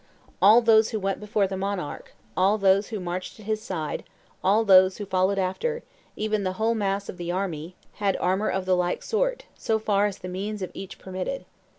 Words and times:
All 0.41 0.61
those 0.63 0.89
who 0.89 0.99
went 0.99 1.19
before 1.19 1.45
the 1.45 1.55
monarch, 1.55 2.13
all 2.35 2.57
those 2.57 2.87
who 2.87 2.99
marched 2.99 3.39
at 3.39 3.45
his 3.45 3.61
side, 3.61 4.03
all 4.43 4.63
those 4.65 4.97
who 4.97 5.05
followed 5.05 5.37
after, 5.37 5.83
even 6.15 6.43
the 6.43 6.53
whole 6.53 6.73
mass 6.73 7.07
of 7.07 7.17
the 7.17 7.31
army, 7.31 7.75
had 7.97 8.17
armor 8.17 8.49
of 8.49 8.65
the 8.65 8.75
like 8.75 9.03
sort, 9.03 9.45
so 9.53 9.77
far 9.77 10.07
as 10.07 10.17
the 10.17 10.27
means 10.27 10.63
of 10.63 10.71
each 10.73 10.97
permitted. 10.97 11.45